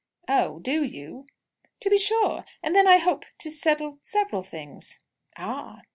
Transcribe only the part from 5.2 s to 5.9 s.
"Ah!"